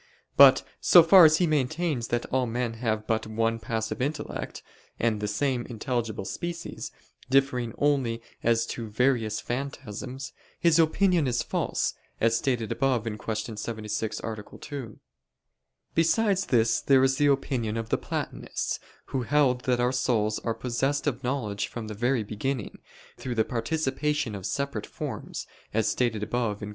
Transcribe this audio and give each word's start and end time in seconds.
But 0.35 0.63
so 0.79 1.03
far 1.03 1.25
as 1.25 1.37
he 1.37 1.45
maintains 1.45 2.07
that 2.07 2.25
all 2.33 2.47
men 2.47 2.73
have 2.81 3.05
but 3.05 3.27
one 3.27 3.59
passive 3.59 4.01
intellect, 4.01 4.63
and 4.99 5.21
the 5.21 5.27
same 5.27 5.63
intelligible 5.67 6.25
species, 6.25 6.91
differing 7.29 7.75
only 7.77 8.19
as 8.41 8.65
to 8.73 8.89
various 8.89 9.39
phantasms, 9.39 10.33
his 10.59 10.79
opinion 10.79 11.27
is 11.27 11.43
false, 11.43 11.93
as 12.19 12.35
stated 12.35 12.71
above 12.71 13.03
(Q. 13.03 13.55
76, 13.55 14.19
A. 14.23 14.57
2). 14.59 14.99
Besides 15.93 16.47
this, 16.47 16.81
there 16.81 17.03
is 17.03 17.17
the 17.17 17.27
opinion 17.27 17.77
of 17.77 17.89
the 17.89 17.97
Platonists, 17.99 18.79
who 19.13 19.21
held 19.21 19.65
that 19.65 19.79
our 19.79 19.91
souls 19.91 20.39
are 20.39 20.55
possessed 20.55 21.05
of 21.05 21.23
knowledge 21.23 21.67
from 21.67 21.87
the 21.87 21.93
very 21.93 22.23
beginning, 22.23 22.79
through 23.17 23.35
the 23.35 23.45
participation 23.45 24.33
of 24.33 24.47
separate 24.47 24.87
forms, 24.87 25.45
as 25.75 25.87
stated 25.87 26.23
above 26.23 26.57
(Q. 26.61 26.69